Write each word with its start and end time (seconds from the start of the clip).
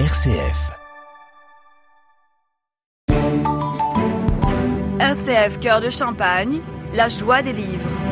RCF. 0.00 0.72
RCF 4.98 5.60
Cœur 5.60 5.80
de 5.80 5.88
Champagne, 5.88 6.58
la 6.94 7.08
joie 7.08 7.42
des 7.42 7.52
livres. 7.52 8.03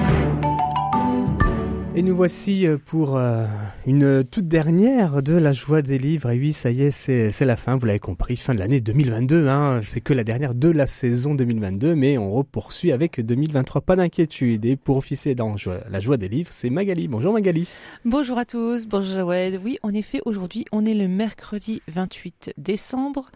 Et 1.94 2.00
nous 2.02 2.14
voici 2.14 2.66
euh, 2.66 2.78
pour 2.78 3.18
euh, 3.18 3.44
une 3.86 4.24
toute 4.24 4.46
dernière 4.46 5.22
de 5.22 5.34
la 5.34 5.52
joie 5.52 5.82
des 5.82 5.98
livres. 5.98 6.30
Et 6.30 6.38
oui, 6.38 6.54
ça 6.54 6.70
y 6.70 6.84
est, 6.84 6.90
c'est 6.90 7.44
la 7.44 7.56
fin, 7.56 7.76
vous 7.76 7.84
l'avez 7.84 7.98
compris, 7.98 8.36
fin 8.36 8.54
de 8.54 8.60
l'année 8.60 8.80
2022. 8.80 9.46
Hein. 9.46 9.80
C'est 9.84 10.00
que 10.00 10.14
la 10.14 10.24
dernière 10.24 10.54
de 10.54 10.70
la 10.70 10.86
saison 10.86 11.34
2022, 11.34 11.94
mais 11.94 12.16
on 12.16 12.44
poursuit 12.44 12.92
avec 12.92 13.20
2023. 13.20 13.82
Pas 13.82 13.96
d'inquiétude. 13.96 14.64
Et 14.64 14.76
pour 14.76 14.96
officier 14.96 15.34
dans 15.34 15.54
la 15.90 16.00
joie 16.00 16.16
des 16.16 16.28
livres, 16.30 16.48
c'est 16.50 16.70
Magali. 16.70 17.08
Bonjour 17.08 17.34
Magali. 17.34 17.68
Bonjour 18.06 18.38
à 18.38 18.46
tous, 18.46 18.86
bonjour 18.86 19.14
Joël. 19.14 19.60
Oui, 19.62 19.78
en 19.82 19.92
effet, 19.92 20.22
aujourd'hui, 20.24 20.64
on 20.72 20.86
est 20.86 20.94
le 20.94 21.08
mercredi 21.08 21.82
28 21.88 22.54
décembre. 22.56 23.26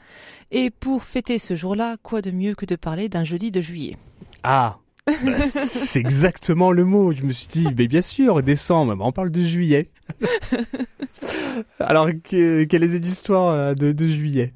Et 0.50 0.70
pour 0.70 1.02
fêter 1.04 1.38
ce 1.38 1.56
jour-là, 1.56 1.96
quoi 2.02 2.22
de 2.22 2.30
mieux 2.30 2.54
que 2.54 2.64
de 2.64 2.76
parler 2.76 3.10
d'un 3.10 3.22
jeudi 3.24 3.50
de 3.50 3.60
juillet? 3.60 3.98
Ah 4.42 4.78
bah, 5.06 5.38
c'est 5.40 6.00
exactement 6.00 6.72
le 6.72 6.84
mot. 6.84 7.12
Je 7.12 7.22
me 7.22 7.32
suis 7.32 7.46
dit, 7.46 7.66
mais 7.76 7.86
bien 7.86 8.00
sûr, 8.00 8.42
décembre, 8.42 8.94
bah, 8.96 9.04
on 9.06 9.12
parle 9.12 9.30
de 9.30 9.42
juillet. 9.42 9.86
Alors, 11.78 12.08
que- 12.24 12.64
quelle 12.64 12.84
est 12.84 12.88
cette 12.88 13.06
histoire 13.06 13.48
euh, 13.54 13.74
de, 13.74 13.92
de 13.92 14.06
juillet? 14.06 14.52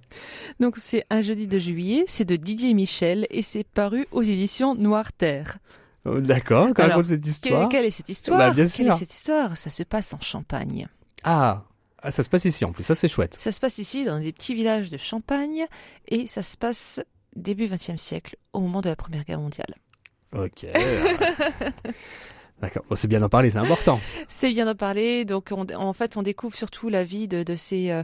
Donc, 0.58 0.76
c'est 0.76 1.04
un 1.10 1.22
jeudi 1.22 1.46
de 1.46 1.58
juillet, 1.58 2.04
c'est 2.06 2.24
de 2.24 2.36
Didier 2.36 2.74
Michel 2.74 3.26
et 3.30 3.42
c'est 3.42 3.64
paru 3.64 4.06
aux 4.12 4.22
éditions 4.22 4.74
Noire 4.74 5.12
Terre. 5.12 5.58
Oh, 6.04 6.18
D'accord, 6.20 6.68
Alors, 6.76 6.88
raconte 6.90 7.06
cette 7.06 7.20
Quelle, 7.22 7.30
histoire. 7.30 7.68
quelle 7.68 7.84
est 7.84 7.90
cette 7.90 8.08
histoire? 8.08 8.38
Bah, 8.38 8.50
bien 8.54 8.64
Quelle 8.64 8.86
sûr. 8.86 8.92
est 8.94 8.98
cette 8.98 9.12
histoire? 9.14 9.56
Ça 9.56 9.70
se 9.70 9.82
passe 9.82 10.12
en 10.14 10.20
Champagne. 10.20 10.86
Ah, 11.24 11.64
ah, 12.02 12.10
ça 12.10 12.22
se 12.22 12.28
passe 12.30 12.46
ici 12.46 12.64
en 12.64 12.72
plus, 12.72 12.82
ça 12.82 12.94
c'est 12.94 13.08
chouette. 13.08 13.36
Ça 13.38 13.52
se 13.52 13.60
passe 13.60 13.78
ici, 13.78 14.04
dans 14.04 14.18
des 14.18 14.32
petits 14.32 14.54
villages 14.54 14.90
de 14.90 14.96
Champagne, 14.96 15.66
et 16.08 16.26
ça 16.26 16.42
se 16.42 16.56
passe 16.56 17.00
début 17.36 17.68
XXe 17.68 17.96
siècle, 18.00 18.36
au 18.54 18.60
moment 18.60 18.80
de 18.80 18.88
la 18.88 18.96
Première 18.96 19.24
Guerre 19.24 19.40
mondiale. 19.40 19.74
Ok. 20.32 20.64
D'accord, 22.60 22.84
c'est 22.94 23.08
bien 23.08 23.20
d'en 23.20 23.28
parler, 23.30 23.48
c'est 23.48 23.58
important. 23.58 23.98
C'est 24.28 24.50
bien 24.50 24.66
d'en 24.66 24.74
parler. 24.74 25.24
Donc, 25.24 25.48
on- 25.50 25.66
en 25.74 25.92
fait, 25.94 26.16
on 26.18 26.22
découvre 26.22 26.54
surtout 26.54 26.88
la 26.90 27.04
vie 27.04 27.26
de, 27.26 27.42
ces 27.56 27.90
euh, 27.90 28.02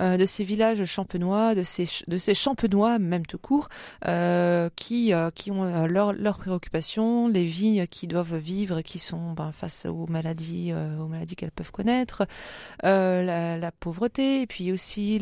euh, 0.00 0.16
de 0.16 0.26
ces 0.26 0.44
villages 0.44 0.84
champenois, 0.84 1.54
de 1.56 1.62
ces 1.64 1.86
de 2.06 2.16
ces 2.16 2.34
champenois 2.34 2.98
même 3.00 3.26
tout 3.26 3.38
court, 3.38 3.68
euh, 4.06 4.68
qui 4.76 5.12
qui 5.34 5.50
ont 5.50 5.86
leurs 5.86 6.12
leurs 6.12 6.38
préoccupations, 6.38 7.26
les 7.28 7.44
vignes 7.44 7.86
qui 7.88 8.06
doivent 8.06 8.36
vivre, 8.36 8.80
qui 8.82 8.98
sont 9.00 9.32
ben, 9.32 9.50
face 9.52 9.86
aux 9.86 10.06
maladies 10.06 10.72
aux 10.72 11.08
maladies 11.08 11.34
qu'elles 11.36 11.50
peuvent 11.50 11.72
connaître, 11.72 12.24
la, 12.84 13.72
pauvreté, 13.80 14.42
et 14.42 14.46
puis 14.46 14.70
aussi 14.72 15.20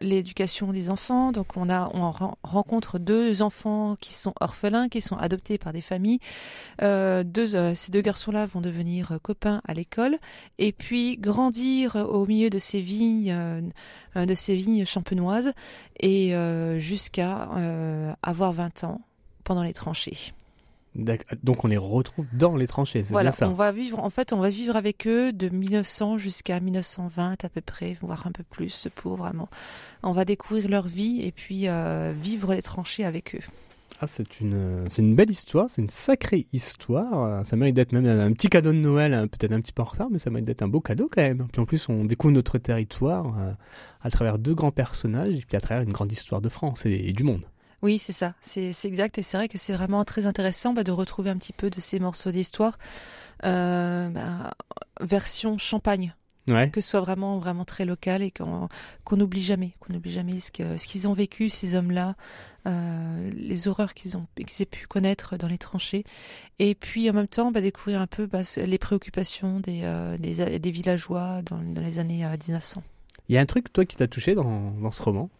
l'éducation 0.00 0.72
des 0.72 0.90
enfants. 0.90 1.32
Donc, 1.32 1.56
on 1.56 1.68
a 1.70 1.90
on 1.94 2.10
ren- 2.10 2.36
rencontre 2.42 2.98
deux 2.98 3.42
enfants 3.42 3.96
qui 4.00 4.14
sont 4.14 4.34
orphelins, 4.40 4.88
qui 4.88 5.00
sont 5.00 5.16
adoptés 5.16 5.58
par 5.58 5.72
des 5.72 5.80
familles. 5.80 6.18
Deux, 6.80 7.51
euh, 7.54 7.74
ces 7.74 7.90
deux 7.90 8.00
garçons-là 8.00 8.46
vont 8.46 8.60
devenir 8.60 9.12
euh, 9.12 9.18
copains 9.18 9.60
à 9.66 9.74
l'école 9.74 10.18
et 10.58 10.72
puis 10.72 11.16
grandir 11.16 11.96
euh, 11.96 12.04
au 12.04 12.26
milieu 12.26 12.50
de 12.50 12.58
ces 12.58 12.80
vignes, 12.80 13.34
de 14.14 14.34
ces 14.34 14.56
vignes 14.56 14.84
champenoises 14.84 15.52
et 16.00 16.34
jusqu'à 16.78 17.48
avoir 18.22 18.52
20 18.52 18.84
ans 18.84 19.00
pendant 19.44 19.62
les 19.62 19.72
tranchées. 19.72 20.32
Donc 20.94 21.64
on 21.64 21.68
les 21.68 21.78
retrouve 21.78 22.26
dans 22.34 22.54
les 22.54 22.66
tranchées, 22.66 23.02
c'est 23.02 23.12
Voilà, 23.12 23.30
bien 23.30 23.36
ça. 23.36 23.48
on 23.48 23.54
va 23.54 23.72
vivre. 23.72 23.98
En 23.98 24.10
fait, 24.10 24.32
on 24.32 24.38
va 24.38 24.50
vivre 24.50 24.76
avec 24.76 25.06
eux 25.06 25.32
de 25.32 25.48
1900 25.48 26.18
jusqu'à 26.18 26.60
1920 26.60 27.44
à 27.44 27.48
peu 27.48 27.62
près, 27.62 27.96
voire 28.02 28.26
un 28.26 28.32
peu 28.32 28.42
plus 28.42 28.88
pour 28.94 29.16
vraiment. 29.16 29.48
On 30.02 30.12
va 30.12 30.26
découvrir 30.26 30.68
leur 30.68 30.86
vie 30.86 31.22
et 31.22 31.32
puis 31.32 31.66
euh, 31.66 32.12
vivre 32.14 32.54
les 32.54 32.62
tranchées 32.62 33.04
avec 33.06 33.34
eux. 33.34 33.42
Ah, 34.00 34.06
c'est 34.06 34.40
une, 34.40 34.84
c'est 34.90 35.02
une 35.02 35.14
belle 35.14 35.30
histoire, 35.30 35.70
c'est 35.70 35.80
une 35.80 35.90
sacrée 35.90 36.46
histoire. 36.52 37.44
Ça 37.46 37.56
mérite 37.56 37.76
d'être 37.76 37.92
même 37.92 38.06
un, 38.06 38.32
petit 38.32 38.48
cadeau 38.48 38.72
de 38.72 38.78
Noël, 38.78 39.14
hein, 39.14 39.28
peut-être 39.28 39.52
un 39.52 39.60
petit 39.60 39.72
peu 39.72 39.82
en 39.82 39.86
retard, 39.86 40.08
mais 40.10 40.18
ça 40.18 40.30
mérite 40.30 40.46
d'être 40.46 40.62
un 40.62 40.68
beau 40.68 40.80
cadeau 40.80 41.08
quand 41.10 41.22
même. 41.22 41.46
Puis 41.52 41.60
en 41.60 41.66
plus, 41.66 41.88
on 41.88 42.04
découvre 42.04 42.34
notre 42.34 42.58
territoire 42.58 43.38
euh, 43.38 43.52
à 44.00 44.10
travers 44.10 44.38
deux 44.38 44.54
grands 44.54 44.72
personnages 44.72 45.38
et 45.38 45.44
puis 45.46 45.56
à 45.56 45.60
travers 45.60 45.82
une 45.84 45.92
grande 45.92 46.10
histoire 46.10 46.40
de 46.40 46.48
France 46.48 46.84
et, 46.86 47.12
du 47.12 47.22
monde. 47.22 47.46
Oui, 47.82 47.98
c'est 47.98 48.12
ça, 48.12 48.34
c'est 48.40 48.72
c'est 48.72 48.86
exact 48.86 49.18
et 49.18 49.22
c'est 49.22 49.36
vrai 49.36 49.48
que 49.48 49.58
c'est 49.58 49.72
vraiment 49.72 50.04
très 50.04 50.26
intéressant 50.26 50.72
bah, 50.72 50.84
de 50.84 50.92
retrouver 50.92 51.30
un 51.30 51.36
petit 51.36 51.52
peu 51.52 51.68
de 51.68 51.80
ces 51.80 51.98
morceaux 51.98 52.30
d'histoire 52.30 52.78
euh, 53.44 54.08
bah, 54.08 54.52
version 55.00 55.58
champagne, 55.58 56.14
Ouais. 56.48 56.70
que 56.70 56.80
ce 56.80 56.90
soit 56.90 57.00
vraiment 57.00 57.38
vraiment 57.38 57.64
très 57.64 57.84
local 57.84 58.22
et 58.22 58.30
qu'on 58.32 58.68
qu'on 59.04 59.16
n'oublie 59.16 59.42
jamais, 59.42 59.74
qu'on 59.78 59.92
n'oublie 59.92 60.10
jamais 60.10 60.40
ce 60.40 60.50
que 60.50 60.76
ce 60.76 60.86
qu'ils 60.88 61.06
ont 61.06 61.12
vécu 61.12 61.48
ces 61.48 61.76
hommes-là, 61.76 62.16
euh, 62.66 63.30
les 63.32 63.68
horreurs 63.68 63.94
qu'ils 63.94 64.16
ont 64.16 64.26
qu'ils 64.36 64.62
aient 64.62 64.66
pu 64.66 64.86
connaître 64.86 65.36
dans 65.36 65.48
les 65.48 65.58
tranchées 65.58 66.04
et 66.58 66.74
puis 66.74 67.08
en 67.08 67.12
même 67.12 67.28
temps 67.28 67.52
bah, 67.52 67.60
découvrir 67.60 68.00
un 68.00 68.08
peu 68.08 68.26
bah, 68.26 68.40
les 68.56 68.78
préoccupations 68.78 69.60
des 69.60 69.82
euh, 69.84 70.18
des, 70.18 70.58
des 70.58 70.70
villageois 70.70 71.42
dans, 71.42 71.58
dans 71.58 71.82
les 71.82 71.98
années 71.98 72.24
euh, 72.24 72.30
1900. 72.30 72.82
Il 73.28 73.34
y 73.34 73.38
a 73.38 73.40
un 73.40 73.46
truc, 73.46 73.72
toi, 73.72 73.84
qui 73.84 73.96
t'a 73.96 74.08
touché 74.08 74.34
dans, 74.34 74.72
dans 74.72 74.90
ce 74.90 75.02
roman? 75.02 75.30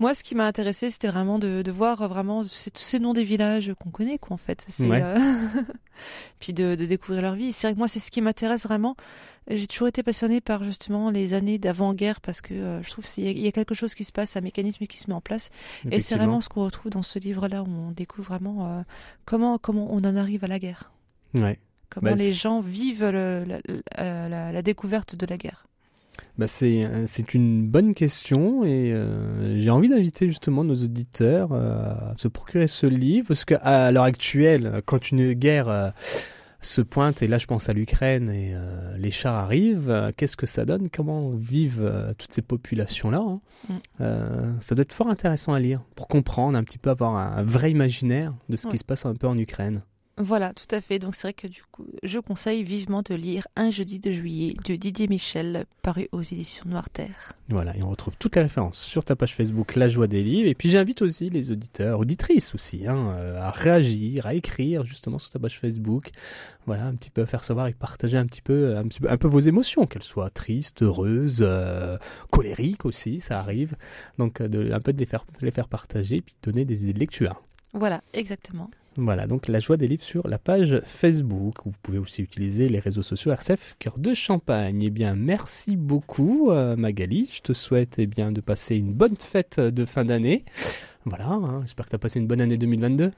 Moi, 0.00 0.14
ce 0.14 0.24
qui 0.24 0.34
m'a 0.34 0.46
intéressé, 0.46 0.90
c'était 0.90 1.08
vraiment 1.08 1.38
de, 1.38 1.62
de 1.62 1.70
voir 1.70 2.08
vraiment 2.08 2.42
ces- 2.42 2.70
tous 2.72 2.82
ces 2.82 2.98
noms 2.98 3.12
des 3.12 3.22
villages 3.22 3.72
qu'on 3.78 3.90
connaît, 3.90 4.18
quoi, 4.18 4.34
en 4.34 4.38
fait. 4.38 4.66
Ouais. 4.88 5.02
euh, 5.02 5.16
Puis 6.40 6.52
de, 6.52 6.74
de 6.74 6.86
découvrir 6.86 7.22
leur 7.22 7.34
vie. 7.34 7.52
C'est 7.52 7.66
vrai 7.66 7.74
que 7.74 7.78
moi, 7.78 7.86
c'est 7.88 7.98
ce 7.98 8.10
qui 8.10 8.20
m'intéresse 8.22 8.62
vraiment. 8.64 8.96
J'ai 9.50 9.66
toujours 9.66 9.88
été 9.88 10.02
passionnée 10.02 10.40
par 10.40 10.64
justement 10.64 11.10
les 11.10 11.34
années 11.34 11.58
d'avant-guerre 11.58 12.20
parce 12.20 12.40
que 12.40 12.54
euh, 12.54 12.82
je 12.82 12.90
trouve 12.90 13.04
qu'il 13.04 13.24
y, 13.24 13.28
a- 13.28 13.30
il 13.30 13.38
y 13.40 13.48
a 13.48 13.52
quelque 13.52 13.74
chose 13.74 13.94
qui 13.94 14.04
se 14.04 14.12
passe, 14.12 14.36
un 14.36 14.40
mécanisme 14.40 14.86
qui 14.86 14.96
se 14.98 15.08
met 15.08 15.14
en 15.14 15.20
place. 15.20 15.50
Et 15.90 16.00
c'est 16.00 16.14
vraiment 16.16 16.40
ce 16.40 16.48
qu'on 16.48 16.64
retrouve 16.64 16.90
dans 16.90 17.02
ce 17.02 17.18
livre-là 17.18 17.62
où 17.62 17.66
on 17.68 17.90
découvre 17.90 18.28
vraiment 18.28 18.78
euh, 18.78 18.82
comment, 19.26 19.58
comment 19.58 19.88
on 19.92 19.98
en 19.98 20.16
arrive 20.16 20.44
à 20.44 20.48
la 20.48 20.58
guerre. 20.58 20.92
Ouais. 21.34 21.58
Comment 21.90 22.10
Bah, 22.10 22.16
les 22.16 22.32
gens 22.32 22.60
vivent 22.60 23.04
le- 23.10 23.44
la, 23.44 23.58
la- 23.98 24.28
la- 24.28 24.52
la 24.52 24.62
découverte 24.62 25.14
de 25.16 25.26
la 25.26 25.36
guerre. 25.36 25.66
Bah 26.40 26.46
c'est 26.46 26.86
euh, 26.86 27.04
c'est 27.06 27.34
une 27.34 27.68
bonne 27.68 27.92
question 27.92 28.64
et 28.64 28.92
euh, 28.94 29.60
j'ai 29.60 29.68
envie 29.68 29.90
d'inviter 29.90 30.26
justement 30.26 30.64
nos 30.64 30.74
auditeurs 30.74 31.50
euh, 31.52 31.82
à 32.12 32.14
se 32.16 32.28
procurer 32.28 32.66
ce 32.66 32.86
livre 32.86 33.28
parce 33.28 33.44
qu'à 33.44 33.92
l'heure 33.92 34.04
actuelle, 34.04 34.80
quand 34.86 35.10
une 35.10 35.34
guerre 35.34 35.92
se 36.62 36.80
pointe 36.80 37.22
et 37.22 37.28
là 37.28 37.36
je 37.36 37.46
pense 37.46 37.68
à 37.68 37.74
l'Ukraine 37.74 38.30
et 38.30 38.52
euh, 38.54 38.96
les 38.96 39.10
chars 39.10 39.34
arrivent, 39.34 39.90
euh, 39.90 40.12
qu'est-ce 40.16 40.36
que 40.38 40.46
ça 40.46 40.64
donne? 40.64 40.88
Comment 40.88 41.30
vivent 41.30 41.82
euh, 41.82 42.14
toutes 42.16 42.32
ces 42.32 42.42
populations 42.42 43.10
là 43.10 43.22
Mm. 43.68 44.56
Ça 44.60 44.74
doit 44.74 44.80
être 44.82 44.94
fort 44.94 45.10
intéressant 45.10 45.52
à 45.52 45.60
lire 45.60 45.82
pour 45.94 46.08
comprendre 46.08 46.56
un 46.56 46.64
petit 46.64 46.78
peu 46.78 46.88
avoir 46.88 47.16
un, 47.16 47.36
un 47.36 47.42
vrai 47.42 47.70
imaginaire 47.70 48.32
de 48.48 48.56
ce 48.56 48.64
Ouais. 48.66 48.72
qui 48.72 48.78
se 48.78 48.84
passe 48.86 49.04
un 49.04 49.14
peu 49.14 49.26
en 49.26 49.36
Ukraine. 49.36 49.82
Voilà, 50.22 50.52
tout 50.52 50.72
à 50.74 50.82
fait. 50.82 50.98
Donc 50.98 51.14
c'est 51.14 51.28
vrai 51.28 51.32
que 51.32 51.46
du 51.46 51.62
coup, 51.72 51.86
je 52.02 52.18
conseille 52.18 52.62
vivement 52.62 53.00
de 53.00 53.14
lire 53.14 53.48
Un 53.56 53.70
jeudi 53.70 54.00
de 54.00 54.10
juillet 54.10 54.54
de 54.66 54.76
Didier 54.76 55.08
Michel, 55.08 55.64
paru 55.80 56.08
aux 56.12 56.20
éditions 56.20 56.64
Noire 56.68 56.90
Terre. 56.90 57.32
Voilà, 57.48 57.74
et 57.74 57.82
on 57.82 57.88
retrouve 57.88 58.16
toutes 58.18 58.36
les 58.36 58.42
références 58.42 58.78
sur 58.78 59.02
ta 59.02 59.16
page 59.16 59.34
Facebook 59.34 59.76
La 59.76 59.88
Joie 59.88 60.08
des 60.08 60.22
Livres. 60.22 60.46
Et 60.46 60.54
puis 60.54 60.68
j'invite 60.68 61.00
aussi 61.00 61.30
les 61.30 61.50
auditeurs, 61.50 61.98
auditrices 62.00 62.54
aussi, 62.54 62.86
hein, 62.86 63.14
euh, 63.16 63.40
à 63.40 63.50
réagir, 63.50 64.26
à 64.26 64.34
écrire 64.34 64.84
justement 64.84 65.18
sur 65.18 65.30
ta 65.30 65.38
page 65.38 65.58
Facebook. 65.58 66.10
Voilà, 66.66 66.84
un 66.84 66.94
petit 66.94 67.10
peu 67.10 67.22
à 67.22 67.26
faire 67.26 67.42
savoir 67.42 67.68
et 67.68 67.72
partager 67.72 68.18
un 68.18 68.26
petit 68.26 68.42
peu, 68.42 68.76
un 68.76 68.86
petit 68.86 69.00
peu, 69.00 69.10
un 69.10 69.16
peu 69.16 69.26
vos 69.26 69.40
émotions, 69.40 69.86
qu'elles 69.86 70.02
soient 70.02 70.28
tristes, 70.28 70.82
heureuses, 70.82 71.40
euh, 71.40 71.96
colériques 72.30 72.84
aussi, 72.84 73.20
ça 73.20 73.38
arrive. 73.38 73.74
Donc 74.18 74.42
euh, 74.42 74.48
de, 74.48 74.70
un 74.70 74.80
peu 74.80 74.92
de 74.92 74.98
les 74.98 75.06
faire, 75.06 75.24
de 75.40 75.46
les 75.46 75.50
faire 75.50 75.68
partager, 75.68 76.16
et 76.16 76.20
puis 76.20 76.36
donner 76.42 76.66
des 76.66 76.82
idées 76.82 76.92
de 76.92 76.98
lecture. 76.98 77.42
Voilà, 77.72 78.02
exactement. 78.12 78.70
Voilà, 78.96 79.26
donc 79.26 79.46
la 79.46 79.60
joie 79.60 79.76
des 79.76 79.86
livres 79.86 80.02
sur 80.02 80.26
la 80.26 80.38
page 80.38 80.80
Facebook. 80.84 81.54
Vous 81.64 81.76
pouvez 81.82 81.98
aussi 81.98 82.22
utiliser 82.22 82.68
les 82.68 82.80
réseaux 82.80 83.02
sociaux 83.02 83.30
RCF 83.30 83.76
Cœur 83.78 83.98
de 83.98 84.12
Champagne. 84.14 84.82
Eh 84.82 84.90
bien, 84.90 85.14
merci 85.14 85.76
beaucoup 85.76 86.50
euh, 86.50 86.76
Magali. 86.76 87.30
Je 87.32 87.40
te 87.40 87.52
souhaite 87.52 87.98
eh 87.98 88.06
bien 88.06 88.32
de 88.32 88.40
passer 88.40 88.76
une 88.76 88.92
bonne 88.92 89.16
fête 89.16 89.60
de 89.60 89.84
fin 89.84 90.04
d'année. 90.04 90.44
Voilà, 91.04 91.28
hein, 91.28 91.60
j'espère 91.62 91.86
que 91.86 91.90
tu 91.90 91.96
as 91.96 92.00
passé 92.00 92.18
une 92.18 92.26
bonne 92.26 92.40
année 92.40 92.58
2022. 92.58 93.12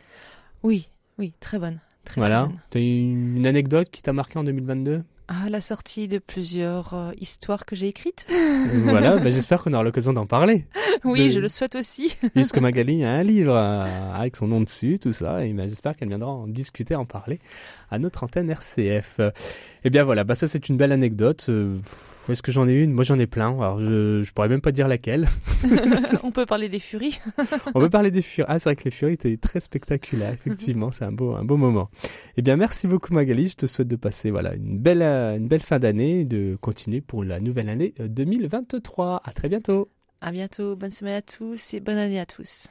Oui, 0.62 0.88
oui, 1.18 1.32
très 1.40 1.58
bonne. 1.58 1.80
Très, 2.04 2.20
voilà, 2.20 2.48
tu 2.70 2.78
as 2.78 2.80
une 2.80 3.46
anecdote 3.46 3.88
qui 3.90 4.02
t'a 4.02 4.12
marqué 4.12 4.38
en 4.38 4.44
2022 4.44 5.02
La 5.50 5.60
sortie 5.60 6.08
de 6.08 6.18
plusieurs 6.18 6.94
euh, 6.94 7.10
histoires 7.20 7.64
que 7.66 7.74
j'ai 7.76 7.88
écrites. 7.88 8.26
Voilà, 8.84 9.16
bah, 9.16 9.30
j'espère 9.30 9.62
qu'on 9.62 9.72
aura 9.72 9.82
l'occasion 9.82 10.12
d'en 10.12 10.26
parler. 10.26 10.66
Oui, 11.04 11.24
de- 11.26 11.30
je 11.30 11.40
le 11.40 11.48
souhaite 11.48 11.74
aussi. 11.74 12.16
Puisque 12.34 12.58
Magali 12.58 13.02
a 13.04 13.10
un 13.12 13.22
livre 13.22 13.54
euh, 13.56 14.12
avec 14.14 14.36
son 14.36 14.46
nom 14.46 14.60
dessus, 14.60 14.98
tout 15.00 15.12
ça, 15.12 15.44
et 15.44 15.52
ben, 15.52 15.68
j'espère 15.68 15.96
qu'elle 15.96 16.08
viendra 16.08 16.30
en 16.30 16.46
discuter, 16.46 16.94
en 16.94 17.04
parler 17.04 17.38
à 17.90 17.98
notre 17.98 18.24
antenne 18.24 18.50
RCF. 18.50 19.20
Eh 19.84 19.90
bien 19.90 20.04
voilà, 20.04 20.24
bah 20.24 20.34
ça 20.34 20.46
c'est 20.46 20.68
une 20.68 20.76
belle 20.76 20.92
anecdote. 20.92 21.46
Euh, 21.48 21.76
Est-ce 22.28 22.42
que 22.42 22.52
j'en 22.52 22.68
ai 22.68 22.72
une? 22.72 22.92
Moi 22.92 23.04
j'en 23.04 23.18
ai 23.18 23.26
plein. 23.26 23.48
Alors 23.48 23.80
je, 23.80 24.22
je 24.22 24.32
pourrais 24.32 24.48
même 24.48 24.60
pas 24.60 24.72
dire 24.72 24.88
laquelle. 24.88 25.28
On 26.24 26.30
peut 26.30 26.46
parler 26.46 26.68
des 26.68 26.78
furies. 26.78 27.20
On 27.74 27.80
peut 27.80 27.90
parler 27.90 28.10
des 28.10 28.22
furies. 28.22 28.46
Ah 28.48 28.58
c'est 28.58 28.70
vrai 28.70 28.76
que 28.76 28.84
les 28.84 28.90
furies 28.90 29.14
étaient 29.14 29.36
très 29.36 29.60
spectaculaires. 29.60 30.32
Effectivement, 30.32 30.92
c'est 30.92 31.04
un 31.04 31.12
beau, 31.12 31.34
un 31.34 31.44
beau 31.44 31.56
moment. 31.56 31.90
Eh 32.36 32.42
bien 32.42 32.56
merci 32.56 32.86
beaucoup 32.86 33.12
Magali. 33.12 33.48
Je 33.48 33.56
te 33.56 33.66
souhaite 33.66 33.88
de 33.88 33.96
passer 33.96 34.30
voilà 34.30 34.54
une 34.54 34.78
belle, 34.78 35.02
euh, 35.02 35.36
une 35.36 35.48
belle 35.48 35.62
fin 35.62 35.78
d'année, 35.78 36.20
et 36.20 36.24
de 36.24 36.56
continuer 36.60 37.00
pour 37.00 37.24
la 37.24 37.40
nouvelle 37.40 37.68
année 37.68 37.94
euh, 38.00 38.08
2023. 38.08 39.22
À 39.24 39.30
très 39.32 39.48
bientôt. 39.48 39.88
À 40.20 40.30
bientôt. 40.30 40.76
Bonne 40.76 40.90
semaine 40.90 41.16
à 41.16 41.22
tous 41.22 41.74
et 41.74 41.80
bonne 41.80 41.98
année 41.98 42.20
à 42.20 42.26
tous. 42.26 42.68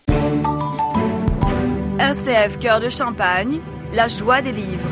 RCF 1.99 2.57
Cœur 2.59 2.79
de 2.79 2.89
Champagne, 2.89 3.59
la 3.93 4.07
joie 4.07 4.41
des 4.41 4.51
livres. 4.51 4.90